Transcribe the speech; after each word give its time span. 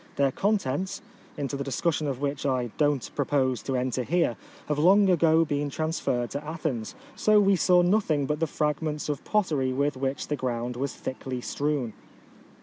Their 0.15 0.31
contents, 0.31 1.03
into 1.37 1.55
the 1.55 1.63
discussion 1.63 2.07
of 2.07 2.19
which 2.19 2.43
I 2.43 2.71
do 2.79 2.89
not 2.95 3.11
propose 3.15 3.61
to 3.61 3.75
enter 3.75 4.01
hero, 4.01 4.35
have 4.67 4.79
long 4.79 5.07
ago 5.11 5.45
been 5.45 5.69
transferred 5.69 6.31
to 6.31 6.43
Athens, 6.43 6.95
so 7.15 7.39
we 7.39 7.55
saw 7.55 7.83
nothing 7.83 8.25
but 8.25 8.39
the 8.39 8.47
fragments 8.47 9.09
of 9.09 9.23
pottery 9.23 9.71
with 9.71 9.95
which 9.95 10.27
the 10.27 10.35
ground 10.35 10.75
was 10.75 10.95
thickly 10.95 11.39
strewn. 11.39 11.93